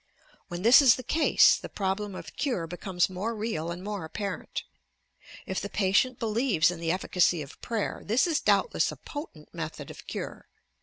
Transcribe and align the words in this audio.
When 0.47 0.63
this 0.63 0.81
is 0.81 0.95
the 0.95 1.03
case, 1.03 1.57
the 1.57 1.69
problem 1.69 2.15
of 2.15 2.35
cure 2.35 2.65
becomes 2.65 3.07
more 3.07 3.35
real 3.35 3.69
and 3.69 3.83
more 3.83 4.03
apparent. 4.03 4.63
If 5.45 5.61
the 5.61 5.69
patient 5.69 6.17
believes 6.17 6.71
in 6.71 6.79
the 6.79 6.91
efficacy 6.91 7.43
of 7.43 7.61
prayer, 7.61 8.01
this 8.03 8.25
is 8.25 8.39
doubtless 8.39 8.91
a 8.91 8.95
potent 8.97 9.53
method 9.53 9.91
of 9.91 10.07
cure. 10.07 10.47